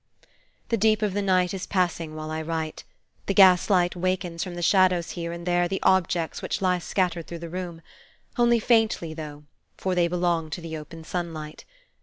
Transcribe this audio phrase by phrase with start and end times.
[0.69, 2.85] The deep of the night is passing while I write.
[3.27, 7.27] The gas light wakens from the shadows here and there the objects which lie scattered
[7.27, 7.83] through the room:
[8.35, 9.43] only faintly, though;
[9.77, 11.65] for they belong to the open sunlight.